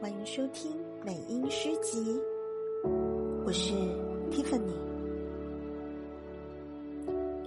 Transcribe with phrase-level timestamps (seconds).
[0.00, 0.70] 欢迎收听
[1.04, 2.20] 美音诗集，
[3.44, 3.74] 我是
[4.30, 4.76] Tiffany。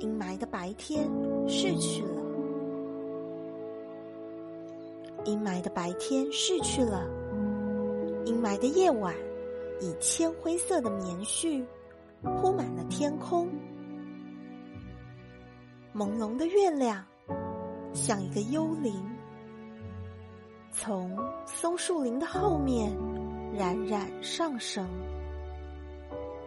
[0.00, 1.08] 阴霾的白天
[1.48, 2.22] 逝去了，
[5.24, 7.08] 阴霾的白天逝去了，
[8.26, 9.14] 阴霾的夜晚
[9.80, 11.64] 以铅灰色的棉絮
[12.20, 13.48] 铺满了天空，
[15.94, 17.02] 朦胧的月亮
[17.94, 18.92] 像一个幽灵。
[20.76, 22.92] 从松树林的后面
[23.56, 24.86] 冉冉上升，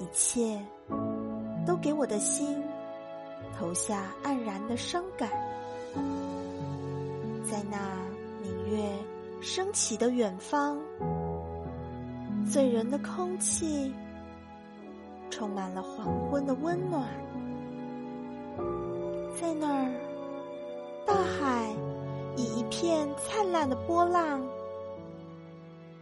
[0.00, 0.58] 一切
[1.66, 2.60] 都给我的心
[3.56, 5.28] 投下黯然的伤感。
[7.44, 7.78] 在那
[8.42, 8.90] 明月
[9.42, 10.78] 升起的远方，
[12.50, 13.92] 醉人的空气
[15.30, 17.06] 充满了黄昏的温暖。
[19.38, 19.92] 在那儿，
[21.04, 21.63] 大海。
[22.74, 24.44] 一片灿烂的波浪，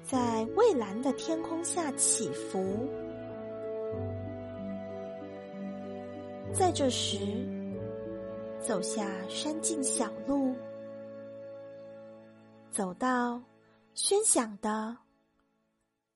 [0.03, 2.89] 在蔚蓝的天空下起伏。
[6.51, 7.19] 在这时，
[8.59, 10.55] 走下山径小路，
[12.71, 13.39] 走到
[13.95, 14.97] 喧响的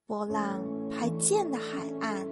[0.07, 2.27] 波浪拍溅的海岸，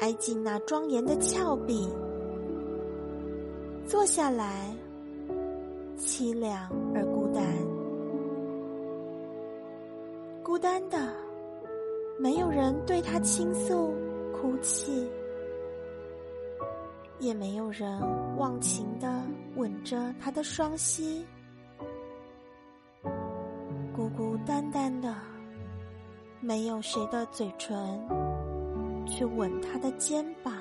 [0.00, 1.90] 挨近那庄严的峭壁，
[3.86, 4.74] 坐下来。
[5.98, 7.44] 凄凉而孤单，
[10.44, 10.96] 孤单的，
[12.20, 13.92] 没有人对他倾诉、
[14.32, 15.10] 哭泣，
[17.18, 18.00] 也没有人
[18.36, 19.22] 忘情的
[19.56, 21.26] 吻着他的双膝，
[23.92, 25.12] 孤孤单单的，
[26.40, 27.76] 没有谁的嘴唇
[29.04, 30.54] 去吻他的肩膀，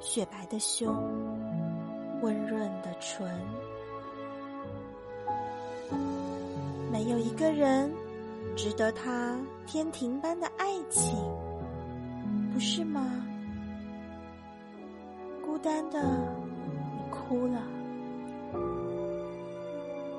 [0.00, 1.37] 雪白的胸。
[2.20, 3.28] 温润的唇，
[6.90, 7.90] 没有一个人
[8.56, 11.16] 值得他天庭般的爱情，
[12.52, 13.24] 不是吗？
[15.44, 17.62] 孤单的你哭了，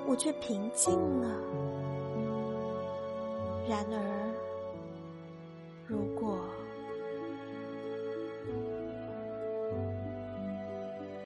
[0.07, 1.27] 我却平静了。
[3.67, 3.99] 然而，
[5.85, 6.39] 如果。